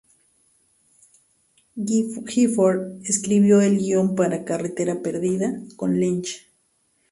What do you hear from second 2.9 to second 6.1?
escribió el guion para "Carretera perdida" con